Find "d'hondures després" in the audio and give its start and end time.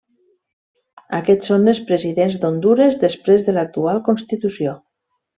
2.45-3.43